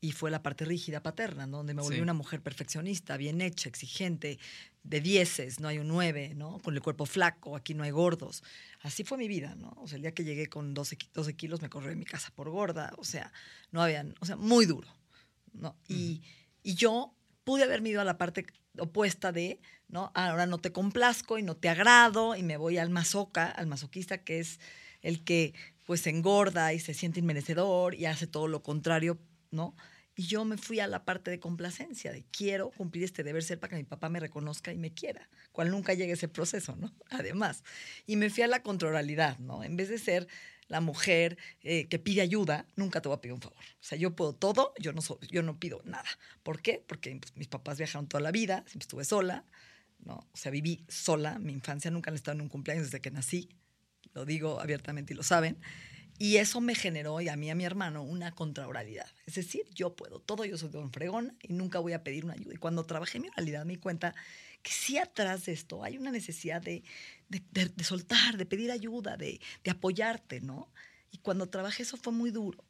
Y 0.00 0.12
fue 0.12 0.30
la 0.30 0.42
parte 0.42 0.64
rígida 0.64 1.02
paterna, 1.02 1.46
donde 1.46 1.74
me 1.74 1.82
volví 1.82 2.00
una 2.00 2.12
mujer 2.12 2.42
perfeccionista, 2.42 3.16
bien 3.16 3.40
hecha, 3.40 3.68
exigente, 3.68 4.38
de 4.84 5.00
dieces, 5.00 5.60
no 5.60 5.68
hay 5.68 5.78
un 5.78 5.88
nueve, 5.88 6.32
¿no? 6.34 6.58
Con 6.58 6.74
el 6.74 6.82
cuerpo 6.82 7.06
flaco, 7.06 7.56
aquí 7.56 7.74
no 7.74 7.84
hay 7.84 7.90
gordos. 7.90 8.42
Así 8.80 9.04
fue 9.04 9.16
mi 9.18 9.28
vida, 9.28 9.54
¿no? 9.54 9.72
O 9.76 9.86
sea, 9.86 9.96
el 9.96 10.02
día 10.02 10.12
que 10.12 10.24
llegué 10.24 10.48
con 10.48 10.74
12, 10.74 10.98
12 11.14 11.34
kilos 11.34 11.62
me 11.62 11.68
corrió 11.68 11.90
de 11.90 11.96
mi 11.96 12.04
casa 12.04 12.32
por 12.34 12.50
gorda, 12.50 12.92
o 12.98 13.04
sea, 13.04 13.32
no 13.70 13.82
habían, 13.82 14.14
o 14.20 14.26
sea, 14.26 14.36
muy 14.36 14.66
duro, 14.66 14.88
¿no? 15.52 15.76
Y, 15.88 16.22
y 16.62 16.74
yo 16.74 17.14
pude 17.44 17.64
haberme 17.64 17.90
ido 17.90 18.00
a 18.00 18.04
la 18.04 18.18
parte 18.18 18.46
opuesta 18.78 19.32
de, 19.32 19.60
¿no? 19.88 20.10
Ahora 20.14 20.46
no 20.46 20.58
te 20.58 20.72
complazco 20.72 21.38
y 21.38 21.42
no 21.42 21.56
te 21.56 21.68
agrado 21.68 22.34
y 22.34 22.42
me 22.42 22.56
voy 22.56 22.78
al 22.78 22.90
masoca, 22.90 23.46
al 23.46 23.66
masoquista, 23.66 24.18
que 24.18 24.40
es 24.40 24.58
el 25.02 25.22
que 25.24 25.54
pues 25.84 26.06
engorda 26.06 26.72
y 26.72 26.80
se 26.80 26.94
siente 26.94 27.20
inmerecedor 27.20 27.94
y 27.94 28.06
hace 28.06 28.26
todo 28.26 28.48
lo 28.48 28.62
contrario, 28.62 29.18
¿no? 29.50 29.74
Y 30.22 30.26
yo 30.26 30.44
me 30.44 30.56
fui 30.56 30.78
a 30.78 30.86
la 30.86 31.04
parte 31.04 31.32
de 31.32 31.40
complacencia, 31.40 32.12
de 32.12 32.24
quiero 32.30 32.70
cumplir 32.70 33.02
este 33.02 33.24
deber 33.24 33.42
ser 33.42 33.58
para 33.58 33.70
que 33.70 33.76
mi 33.76 33.82
papá 33.82 34.08
me 34.08 34.20
reconozca 34.20 34.72
y 34.72 34.78
me 34.78 34.94
quiera, 34.94 35.28
cual 35.50 35.72
nunca 35.72 35.94
llegue 35.94 36.12
ese 36.12 36.28
proceso, 36.28 36.76
¿no? 36.76 36.94
Además. 37.10 37.64
Y 38.06 38.14
me 38.14 38.30
fui 38.30 38.44
a 38.44 38.46
la 38.46 38.62
controlabilidad, 38.62 39.38
¿no? 39.38 39.64
En 39.64 39.74
vez 39.76 39.88
de 39.88 39.98
ser 39.98 40.28
la 40.68 40.80
mujer 40.80 41.38
eh, 41.64 41.88
que 41.88 41.98
pide 41.98 42.20
ayuda, 42.20 42.66
nunca 42.76 43.00
te 43.00 43.08
voy 43.08 43.16
a 43.16 43.20
pedir 43.20 43.32
un 43.32 43.40
favor. 43.40 43.58
O 43.58 43.84
sea, 43.84 43.98
yo 43.98 44.14
puedo 44.14 44.32
todo, 44.32 44.74
yo 44.78 44.92
no, 44.92 45.02
yo 45.28 45.42
no 45.42 45.58
pido 45.58 45.82
nada. 45.84 46.08
¿Por 46.44 46.62
qué? 46.62 46.84
Porque 46.86 47.16
pues, 47.16 47.36
mis 47.36 47.48
papás 47.48 47.78
viajaron 47.78 48.06
toda 48.06 48.20
la 48.20 48.30
vida, 48.30 48.62
siempre 48.68 48.84
estuve 48.84 49.04
sola, 49.04 49.44
¿no? 50.04 50.28
O 50.32 50.36
sea, 50.36 50.52
viví 50.52 50.84
sola, 50.86 51.40
mi 51.40 51.52
infancia 51.52 51.90
nunca 51.90 52.12
han 52.12 52.14
estado 52.14 52.36
en 52.36 52.42
un 52.42 52.48
cumpleaños 52.48 52.84
desde 52.84 53.00
que 53.00 53.10
nací, 53.10 53.48
lo 54.14 54.24
digo 54.24 54.60
abiertamente 54.60 55.14
y 55.14 55.16
lo 55.16 55.24
saben. 55.24 55.58
Y 56.22 56.36
eso 56.36 56.60
me 56.60 56.76
generó, 56.76 57.20
y 57.20 57.28
a 57.28 57.34
mí 57.34 57.48
y 57.48 57.50
a 57.50 57.56
mi 57.56 57.64
hermano, 57.64 58.04
una 58.04 58.30
contraoralidad. 58.30 59.10
Es 59.26 59.34
decir, 59.34 59.64
yo 59.74 59.96
puedo 59.96 60.20
todo, 60.20 60.44
yo 60.44 60.56
soy 60.56 60.68
don 60.68 60.92
fregón 60.92 61.36
y 61.42 61.52
nunca 61.52 61.80
voy 61.80 61.94
a 61.94 62.04
pedir 62.04 62.24
una 62.24 62.34
ayuda. 62.34 62.54
Y 62.54 62.58
cuando 62.58 62.86
trabajé 62.86 63.18
mi 63.18 63.26
oralidad 63.26 63.64
me 63.64 63.72
di 63.72 63.80
cuenta 63.80 64.14
que 64.62 64.70
sí 64.70 64.98
atrás 64.98 65.46
de 65.46 65.52
esto 65.52 65.82
hay 65.82 65.98
una 65.98 66.12
necesidad 66.12 66.62
de, 66.62 66.84
de, 67.28 67.82
soltar, 67.82 68.36
de 68.36 68.46
pedir 68.46 68.70
ayuda, 68.70 69.16
de, 69.16 69.40
de 69.64 69.70
apoyarte, 69.72 70.40
¿no? 70.40 70.70
Y 71.10 71.18
cuando 71.18 71.48
trabajé 71.48 71.82
eso 71.82 71.96
fue 71.96 72.12
muy 72.12 72.30
duro, 72.30 72.64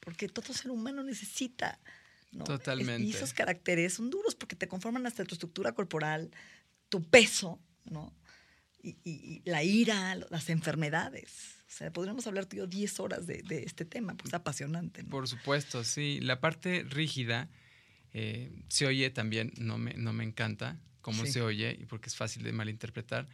porque 0.00 0.28
todo 0.28 0.52
ser 0.52 0.70
humano 0.70 1.02
necesita 1.02 1.80
¿no? 2.32 2.44
Totalmente. 2.44 3.02
Y 3.02 3.12
esos 3.12 3.32
caracteres 3.32 3.94
son 3.94 4.10
duros 4.10 4.34
porque 4.34 4.56
te 4.56 4.68
conforman 4.68 5.06
hasta 5.06 5.24
tu 5.24 5.34
estructura 5.34 5.72
corporal, 5.72 6.30
tu 6.90 7.02
peso, 7.02 7.58
¿no? 7.86 8.12
Y, 8.84 8.98
y, 9.02 9.42
la 9.46 9.62
ira, 9.64 10.14
las 10.28 10.50
enfermedades. 10.50 11.54
O 11.66 11.70
sea, 11.76 11.90
podríamos 11.90 12.26
hablar 12.26 12.44
tú 12.44 12.56
y 12.56 12.58
yo 12.58 12.66
10 12.66 13.00
horas 13.00 13.26
de, 13.26 13.42
este 13.66 13.86
tema, 13.86 14.14
pues 14.14 14.28
es 14.28 14.34
apasionante. 14.34 15.02
Por 15.04 15.26
supuesto, 15.26 15.82
sí. 15.82 16.20
La 16.20 16.38
parte 16.38 16.84
rígida 16.84 17.50
eh, 18.12 18.52
se 18.68 18.86
oye 18.86 19.08
también, 19.10 19.52
no 19.56 19.78
me, 19.78 19.94
no 19.94 20.12
me 20.12 20.22
encanta 20.22 20.78
cómo 21.00 21.24
se 21.26 21.40
oye, 21.40 21.84
porque 21.88 22.08
es 22.08 22.16
fácil 22.16 22.42
de 22.42 22.52
malinterpretar, 22.52 23.28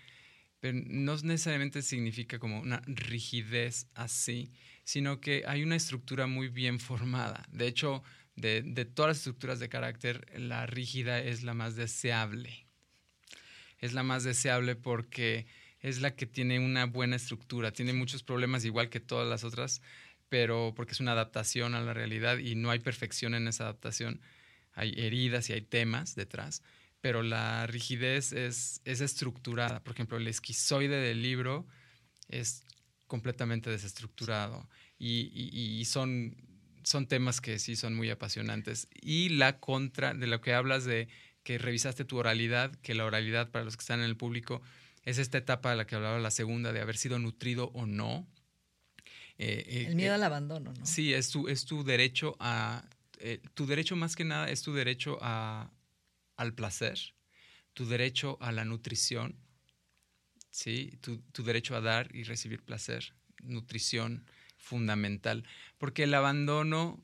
pero 0.61 0.79
no 0.87 1.17
necesariamente 1.17 1.83
significa 1.83 2.39
como 2.39 2.61
una 2.61 2.81
rigidez 2.87 3.89
así, 3.95 4.53
sino 4.85 5.21
que 5.21 5.45
hay 5.47 5.63
una 5.63 5.77
estructura 5.77 6.27
muy 6.27 6.49
bien 6.49 6.81
formada. 6.81 7.47
De 7.51 7.67
hecho, 7.67 8.03
de, 8.37 8.63
de 8.63 8.85
todas 8.85 9.11
las 9.11 9.17
estructuras 9.19 9.59
de 9.59 9.69
carácter, 9.69 10.27
la 10.39 10.67
rígida 10.67 11.19
es 11.19 11.43
la 11.43 11.55
más 11.55 11.77
deseable. 11.77 12.70
Es 13.81 13.93
la 13.93 14.03
más 14.03 14.25
deseable 14.25 14.77
porque 14.77 15.47
es 15.81 16.01
la 16.01 16.15
que 16.15 16.27
tiene 16.27 16.59
una 16.59 16.87
buena 16.87 17.17
estructura. 17.17 17.73
Tiene 17.73 17.93
muchos 17.93 18.23
problemas 18.23 18.65
igual 18.65 18.91
que 18.91 19.01
todas 19.01 19.29
las 19.29 19.45
otras, 19.45 19.81
pero 20.29 20.73
porque 20.77 20.93
es 20.93 21.01
una 21.01 21.13
adaptación 21.13 21.75
a 21.75 21.81
la 21.81 21.95
realidad 21.95 22.39
y 22.39 22.55
no 22.55 22.71
hay 22.71 22.79
perfección 22.79 23.35
en 23.35 23.49
esa 23.49 23.65
adaptación. 23.65 24.21
Hay 24.73 24.95
heridas 24.97 25.51
y 25.51 25.55
hay 25.55 25.63
temas 25.63 26.15
detrás, 26.15 26.63
pero 27.01 27.23
la 27.23 27.67
rigidez 27.67 28.33
es, 28.33 28.81
es 28.85 29.01
estructurada. 29.01 29.83
Por 29.83 29.95
ejemplo, 29.95 30.19
el 30.19 30.29
esquizoide 30.29 30.97
del 30.97 31.23
libro 31.23 31.67
es 32.29 32.65
completamente 33.07 33.71
desestructurado 33.71 34.69
y, 34.97 35.83
son, 35.87 36.37
son 36.85 37.09
temas 37.09 37.41
que 37.41 37.59
sí 37.59 37.75
son 37.75 37.95
muy 37.95 38.09
apasionantes. 38.11 38.87
Y 39.01 39.31
la 39.31 39.59
contra 39.59 40.15
de 40.15 40.27
lo 40.27 40.41
que 40.41 40.55
hablas 40.55 40.85
de 40.85 41.09
que 41.51 41.59
revisaste 41.59 42.05
tu 42.05 42.17
oralidad, 42.17 42.73
que 42.77 42.95
la 42.95 43.05
oralidad 43.05 43.51
para 43.51 43.65
los 43.65 43.77
que 43.77 43.81
están 43.81 43.99
en 43.99 44.07
el 44.07 44.17
público 44.17 44.63
es 45.03 45.19
esta 45.19 45.37
etapa 45.37 45.71
de 45.71 45.77
la 45.77 45.85
que 45.85 45.97
hablaba 45.97 46.17
la 46.21 46.31
segunda, 46.31 46.73
de 46.73 46.81
haber 46.81 46.97
sido 46.97 47.19
nutrido 47.19 47.73
o 47.75 47.87
no. 47.87 48.25
Eh, 49.37 49.65
eh, 49.67 49.85
el 49.89 49.97
miedo 49.97 50.13
eh, 50.13 50.15
al 50.15 50.23
abandono, 50.23 50.73
¿no? 50.73 50.87
Sí, 50.87 51.13
es 51.13 51.31
tu, 51.31 51.49
es 51.49 51.65
tu 51.65 51.83
derecho 51.83 52.37
a... 52.39 52.85
tu 53.55 53.67
derecho 53.67 53.97
más 53.97 54.15
que 54.15 54.23
nada 54.23 54.49
es 54.49 54.63
tu 54.63 54.73
derecho 54.75 55.19
a, 55.23 55.73
al 56.37 56.55
placer, 56.55 57.15
tu 57.75 57.89
derecho 57.89 58.39
a 58.41 58.53
la 58.53 58.65
nutrición, 58.65 59.35
¿sí? 60.51 60.99
Tu, 61.01 61.19
tu, 61.33 61.43
derecho 61.43 61.75
a 61.75 61.81
dar 61.81 62.15
y 62.15 62.23
recibir 62.23 62.63
placer, 62.63 63.13
nutrición 63.43 64.25
fundamental, 64.57 65.43
porque 65.79 66.05
el 66.05 66.15
abandono, 66.15 67.03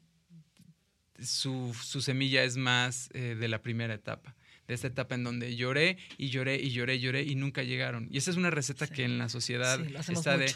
su, 1.23 1.75
su 1.83 2.01
semilla 2.01 2.45
es 2.45 2.57
más 2.57 3.09
de 3.13 3.49
la 3.49 3.63
primera 3.63 3.95
etapa 3.95 4.37
de 4.67 4.75
esta 4.75 4.89
etapa 4.89 5.15
en 5.15 5.25
donde 5.25 5.57
lloré 5.57 5.97
y 6.19 6.29
lloré 6.29 6.57
y 6.57 6.71
lloré 6.71 6.97
y 6.97 7.01
lloré 7.01 7.23
y 7.23 7.35
nunca 7.35 7.63
llegaron. 7.63 8.09
Y 8.11 8.19
esa 8.19 8.31
es 8.31 8.37
una 8.37 8.51
receta 8.51 8.87
que 8.87 9.05
en 9.05 9.19
la 9.19 9.29
sociedad 9.29 9.81
está 10.09 10.37
de, 10.37 10.53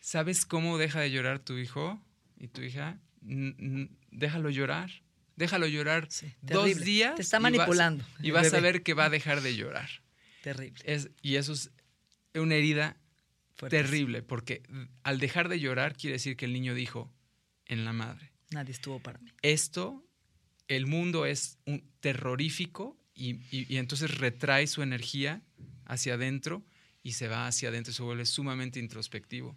¿sabes 0.00 0.44
cómo 0.44 0.78
deja 0.78 1.00
de 1.00 1.10
llorar 1.10 1.38
tu 1.38 1.56
hijo 1.58 2.00
y 2.38 2.48
tu 2.48 2.62
hija? 2.62 2.98
déjalo 3.22 4.50
llorar. 4.50 4.90
Déjalo 5.36 5.66
llorar 5.66 6.08
dos 6.42 6.80
días. 6.80 7.16
Te 7.16 7.22
está 7.22 7.40
manipulando. 7.40 8.04
Y 8.22 8.30
vas, 8.30 8.52
a 8.52 8.60
ver 8.60 8.82
que 8.82 8.94
va 8.94 9.06
a 9.06 9.10
dejar 9.10 9.40
de 9.40 9.56
llorar. 9.56 9.88
Terrible. 10.42 10.80
Es, 10.84 11.10
y 11.22 11.36
eso 11.36 11.54
es 11.54 11.70
una 12.34 12.54
herida 12.54 12.96
terrible, 13.70 14.22
porque 14.22 14.62
al 15.02 15.18
dejar 15.18 15.48
de 15.48 15.58
llorar 15.58 15.96
quiere 15.96 16.14
decir 16.14 16.36
que 16.36 16.44
el 16.44 16.52
niño 16.52 16.74
dijo 16.74 17.10
en 17.66 17.84
la 17.84 17.92
madre. 17.92 18.33
Nadie 18.54 18.72
estuvo 18.72 19.00
para 19.00 19.18
mí. 19.18 19.30
Esto, 19.42 20.04
el 20.68 20.86
mundo 20.86 21.26
es 21.26 21.58
terrorífico 22.00 22.96
y, 23.14 23.76
entonces 23.76 24.16
retrae 24.18 24.66
su 24.66 24.82
energía 24.82 25.42
hacia 25.86 26.14
adentro 26.14 26.62
y 27.02 27.12
se 27.12 27.28
va 27.28 27.46
hacia 27.48 27.68
adentro 27.68 27.90
y 27.90 27.94
se 27.94 28.02
vuelve 28.02 28.24
sumamente 28.26 28.78
introspectivo. 28.78 29.56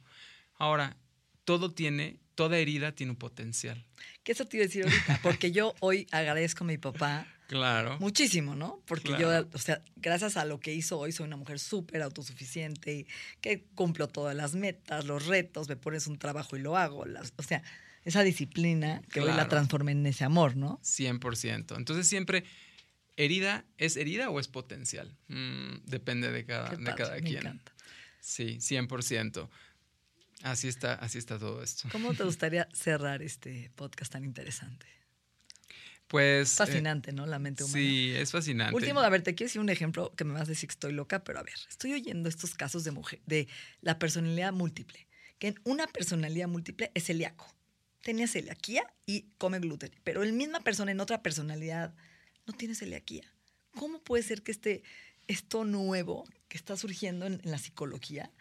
Ahora, 0.56 0.98
todo 1.46 1.74
tiene, 1.74 2.18
toda 2.36 2.58
herida 2.58 2.94
tiene 2.94 3.12
un 3.12 3.18
potencial. 3.18 3.86
¿Qué 4.24 4.32
eso 4.32 4.46
te 4.46 4.58
iba 4.58 4.63
a 4.63 4.68
decir 4.68 4.84
ahorita? 4.84 5.20
Porque 5.24 5.51
yo 5.51 5.75
hoy 5.80 6.08
agradezco 6.12 6.63
a 6.63 6.68
mi 6.68 6.77
papá 6.77 7.27
Claro. 7.48 7.98
muchísimo, 8.00 8.56
¿no? 8.56 8.82
Porque 8.86 9.16
Claro. 9.16 9.44
yo, 9.44 9.50
o 9.54 9.58
sea, 9.60 9.82
gracias 9.96 10.36
a 10.36 10.44
lo 10.44 10.60
que 10.60 10.74
hizo 10.74 11.00
hoy, 11.00 11.13
soy 11.13 11.27
una 11.27 11.38
mujer 11.38 11.60
súper 11.60 12.01
autosuficiente, 12.01 13.06
que 13.39 13.63
cumplo 13.75 14.08
todas 14.10 14.36
las 14.36 14.54
metas, 14.56 15.06
los 15.06 15.27
retos, 15.27 15.70
me 15.70 15.77
pones 15.77 16.08
un 16.08 16.18
trabajo 16.18 16.58
y 16.58 16.60
lo 16.60 16.75
hago. 16.75 17.06
las- 17.06 17.34
o 17.38 17.44
sea, 17.44 17.63
esa 18.08 18.24
disciplina 18.24 19.02
que 19.12 19.20
hoy 19.20 19.28
la 19.28 19.34
Claro. 19.36 19.50
transformé 19.50 19.92
en 19.92 20.06
ese 20.06 20.24
amor, 20.24 20.56
¿no? 20.56 20.80
100%. 20.84 21.76
Entonces 21.78 22.08
siempre, 22.08 22.44
¿herida 23.18 23.66
es 23.78 23.98
herida 23.98 24.30
o 24.30 24.40
es 24.40 24.48
potencial? 24.48 25.16
Mm, 25.28 25.78
depende 25.86 26.32
de 26.32 26.46
cada, 26.46 26.76
de 26.76 26.96
cada 26.96 27.16
me 27.16 27.22
quien. 27.22 27.38
encanta. 27.40 27.74
Sí, 28.22 28.58
100%. 28.60 29.50
Así 30.44 30.68
está, 30.68 30.94
así 30.96 31.18
está 31.18 31.38
todo 31.40 31.62
esto. 31.64 31.90
¿Cómo 31.92 32.14
te 32.14 32.24
gustaría 32.24 32.68
cerrar 32.74 33.22
este 33.22 33.72
podcast 33.76 34.12
tan 34.14 34.24
interesante? 34.24 34.86
Pues... 36.08 36.54
eh, 36.54 36.56
Fascinante, 36.58 37.12
¿no? 37.12 37.26
La 37.26 37.40
mente 37.40 37.64
humana. 37.66 37.78
sí, 37.78 38.14
es 38.16 38.32
fascinante. 38.32 38.74
Último, 38.76 39.02
a 39.02 39.10
ver, 39.10 39.24
te 39.24 39.36
quiero 39.36 39.50
decir 39.50 39.60
un 39.60 39.70
ejemplo 39.70 40.14
que 40.16 40.24
me 40.24 40.34
vas 40.34 40.44
a 40.44 40.46
decir 40.52 40.70
que 40.70 40.74
estoy 40.74 40.94
loca, 40.94 41.24
pero 41.24 41.40
a 41.40 41.44
ver, 41.44 41.56
estoy 41.70 41.92
oyendo 41.94 42.30
estos 42.30 42.54
casos 42.54 42.84
de 42.86 42.92
mujer, 42.92 43.20
de 43.26 43.48
la 43.82 44.00
personalidad 44.00 44.54
múltiple, 44.54 45.06
que 45.38 45.50
en 45.50 45.60
una 45.66 45.86
personalidad 45.88 46.48
múltiple 46.48 46.92
es 46.94 47.04
celíaco. 47.06 47.54
Tenía 48.08 48.26
celiaquía 48.26 48.84
y 49.06 49.26
come 49.38 49.60
gluten, 49.60 49.92
pero 50.06 50.24
el 50.24 50.32
misma 50.32 50.62
persona 50.62 50.92
en 50.92 51.02
otra 51.02 51.22
personalidad 51.22 51.94
no 52.46 52.54
tiene 52.54 52.74
celiaquía. 52.74 53.26
¿Cómo 53.72 54.02
puede 54.02 54.24
ser 54.24 54.44
que 54.44 54.54
este, 54.54 54.82
esto 55.28 55.66
nuevo 55.66 56.24
que 56.48 56.56
está 56.56 56.78
surgiendo 56.78 57.26
en, 57.26 57.42
la 57.44 57.58
psicología, 57.58 58.32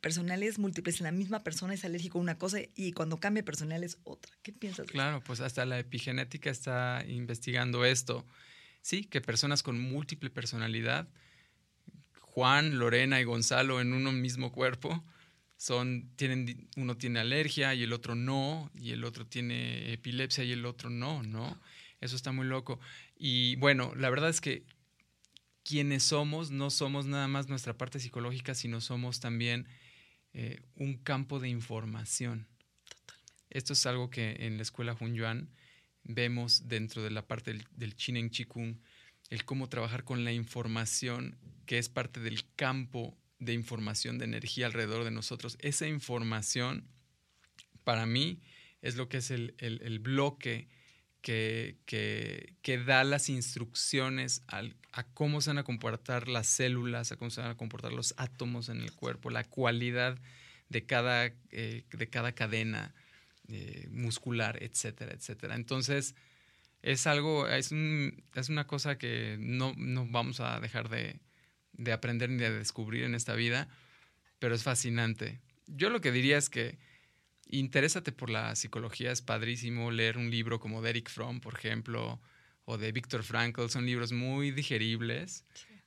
personalidades 0.00 0.60
múltiples 0.60 1.00
en 1.00 1.06
la 1.06 1.10
misma 1.10 1.42
persona 1.42 1.74
es 1.74 1.84
alérgico 1.84 2.18
a 2.18 2.20
una 2.20 2.38
cosa 2.38 2.60
y 2.76 2.92
cuando 2.92 3.18
cambia 3.18 3.44
personal 3.44 3.82
es 3.82 3.98
otra? 4.04 4.32
¿Qué 4.44 4.52
piensas? 4.52 4.86
Claro, 4.86 5.20
pues 5.24 5.40
hasta 5.40 5.66
la 5.66 5.80
epigenética 5.80 6.48
está 6.48 7.04
investigando 7.08 7.84
esto. 7.84 8.24
Sí, 8.82 9.02
que 9.02 9.20
personas 9.20 9.64
con 9.64 9.80
múltiple 9.80 10.30
personalidad, 10.30 11.08
Juan, 12.20 12.78
Lorena 12.78 13.20
y 13.20 13.24
Gonzalo 13.24 13.80
en 13.80 13.94
uno 13.94 14.12
mismo 14.12 14.52
cuerpo, 14.52 15.04
son, 15.62 16.10
tienen, 16.16 16.68
uno 16.76 16.96
tiene 16.96 17.20
alergia 17.20 17.72
y 17.72 17.84
el 17.84 17.92
otro 17.92 18.16
no, 18.16 18.68
y 18.74 18.90
el 18.90 19.04
otro 19.04 19.28
tiene 19.28 19.92
epilepsia 19.92 20.42
y 20.42 20.50
el 20.50 20.66
otro 20.66 20.90
no, 20.90 21.22
¿no? 21.22 21.56
Eso 22.00 22.16
está 22.16 22.32
muy 22.32 22.48
loco. 22.48 22.80
Y 23.16 23.54
bueno, 23.56 23.94
la 23.94 24.10
verdad 24.10 24.28
es 24.28 24.40
que 24.40 24.64
quienes 25.62 26.02
somos 26.02 26.50
no 26.50 26.68
somos 26.70 27.06
nada 27.06 27.28
más 27.28 27.48
nuestra 27.48 27.78
parte 27.78 28.00
psicológica, 28.00 28.56
sino 28.56 28.80
somos 28.80 29.20
también 29.20 29.68
eh, 30.32 30.62
un 30.74 30.96
campo 30.96 31.38
de 31.38 31.48
información. 31.48 32.48
Esto 33.48 33.74
es 33.74 33.86
algo 33.86 34.10
que 34.10 34.34
en 34.40 34.56
la 34.56 34.64
escuela 34.64 34.96
Hunyuan 34.98 35.48
vemos 36.02 36.66
dentro 36.66 37.04
de 37.04 37.10
la 37.10 37.28
parte 37.28 37.52
del, 37.52 37.68
del 37.70 37.94
Chinen 37.94 38.30
Chikung, 38.30 38.78
el 39.30 39.44
cómo 39.44 39.68
trabajar 39.68 40.02
con 40.02 40.24
la 40.24 40.32
información 40.32 41.38
que 41.66 41.78
es 41.78 41.88
parte 41.88 42.18
del 42.18 42.52
campo 42.56 43.16
de 43.44 43.52
información 43.54 44.18
de 44.18 44.24
energía 44.24 44.66
alrededor 44.66 45.04
de 45.04 45.10
nosotros. 45.10 45.56
Esa 45.60 45.86
información, 45.86 46.86
para 47.84 48.06
mí, 48.06 48.40
es 48.82 48.96
lo 48.96 49.08
que 49.08 49.18
es 49.18 49.30
el, 49.30 49.54
el- 49.58 49.98
bloque 49.98 50.68
que, 51.20 51.76
que- 51.86 52.54
que 52.62 52.78
da 52.78 53.04
las 53.04 53.28
instrucciones 53.28 54.42
al- 54.46 54.76
a 54.92 55.04
cómo 55.04 55.40
se 55.40 55.50
van 55.50 55.58
a 55.58 55.64
comportar 55.64 56.28
las 56.28 56.46
células, 56.46 57.12
a 57.12 57.16
cómo 57.16 57.30
se 57.30 57.40
van 57.40 57.50
a 57.50 57.56
comportar 57.56 57.92
los 57.92 58.14
átomos 58.16 58.68
en 58.68 58.80
el 58.80 58.92
cuerpo, 58.92 59.30
la 59.30 59.44
cualidad 59.44 60.18
de 60.68 60.84
cada, 60.84 61.26
eh, 61.50 61.84
de 61.92 62.08
cada 62.08 62.32
cadena 62.32 62.94
eh, 63.48 63.88
muscular, 63.90 64.62
etcétera, 64.62 65.12
etcétera. 65.12 65.54
Entonces, 65.56 66.14
es 66.82 67.06
algo, 67.06 67.48
es, 67.48 67.72
un- 67.72 68.22
es 68.34 68.48
una 68.48 68.66
cosa 68.66 68.98
que 68.98 69.36
no, 69.38 69.74
no 69.76 70.06
vamos 70.06 70.40
a 70.40 70.58
dejar 70.60 70.88
de, 70.88 71.20
de 71.72 71.92
aprender 71.92 72.30
ni 72.30 72.38
de 72.38 72.50
descubrir 72.50 73.04
en 73.04 73.14
esta 73.14 73.34
vida, 73.34 73.68
pero 74.38 74.54
es 74.54 74.62
fascinante. 74.62 75.40
Yo 75.66 75.90
lo 75.90 76.00
que 76.00 76.12
diría 76.12 76.38
es 76.38 76.50
que 76.50 76.78
interésate 77.46 78.12
por 78.12 78.30
la 78.30 78.54
psicología, 78.56 79.12
es 79.12 79.22
padrísimo 79.22 79.90
leer 79.90 80.18
un 80.18 80.30
libro 80.30 80.58
como 80.58 80.82
de 80.82 80.90
Eric 80.90 81.10
Fromm, 81.10 81.40
por 81.40 81.54
ejemplo, 81.54 82.20
o 82.64 82.78
de 82.78 82.92
Viktor 82.92 83.22
Frankl, 83.22 83.68
son 83.68 83.86
libros 83.86 84.12
muy 84.12 84.50
digeribles. 84.50 85.44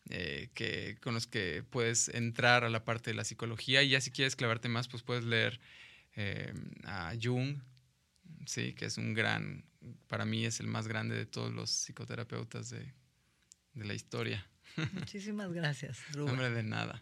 eh, 0.09 0.49
que, 0.53 0.97
con 1.01 1.13
los 1.13 1.27
que 1.27 1.63
puedes 1.63 2.09
entrar 2.09 2.63
a 2.63 2.69
la 2.69 2.85
parte 2.85 3.09
de 3.11 3.15
la 3.15 3.23
psicología 3.23 3.81
y 3.83 3.89
ya 3.89 4.01
si 4.01 4.11
quieres 4.11 4.35
clavarte 4.35 4.69
más, 4.69 4.87
pues 4.87 5.03
puedes 5.03 5.23
leer 5.25 5.59
eh, 6.15 6.53
a 6.83 7.13
Jung, 7.21 7.57
sí, 8.45 8.73
que 8.73 8.85
es 8.85 8.97
un 8.97 9.13
gran, 9.13 9.65
para 10.07 10.25
mí 10.25 10.45
es 10.45 10.59
el 10.59 10.67
más 10.67 10.87
grande 10.87 11.15
de 11.15 11.25
todos 11.25 11.51
los 11.51 11.71
psicoterapeutas 11.71 12.69
de, 12.69 12.93
de 13.73 13.85
la 13.85 13.93
historia. 13.93 14.47
Muchísimas 14.93 15.51
gracias, 15.53 15.99
Rubén. 16.13 16.31
Hombre 16.33 16.49
de 16.51 16.63
nada. 16.63 17.01